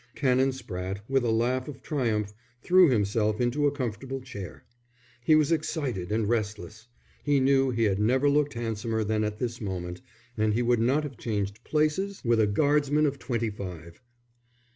Canon 0.15 0.49
Spratte, 0.49 1.01
with 1.07 1.23
a 1.23 1.29
laugh 1.29 1.67
of 1.67 1.83
triumph, 1.83 2.33
threw 2.63 2.89
himself 2.89 3.39
into 3.39 3.67
a 3.67 3.71
comfortable 3.71 4.19
chair. 4.19 4.63
He 5.23 5.35
was 5.35 5.51
excited 5.51 6.11
and 6.11 6.27
restless. 6.27 6.87
He 7.23 7.39
knew 7.39 7.69
he 7.69 7.83
had 7.83 7.99
never 7.99 8.27
looked 8.27 8.55
handsomer 8.55 9.03
than 9.03 9.23
at 9.23 9.37
this 9.37 9.61
moment, 9.61 10.01
and 10.35 10.55
he 10.55 10.63
would 10.63 10.79
not 10.81 11.03
have 11.03 11.19
changed 11.19 11.63
places 11.63 12.23
with 12.25 12.39
a 12.39 12.47
guardsman 12.47 13.05
of 13.05 13.19
twenty 13.19 13.51
five. 13.51 14.01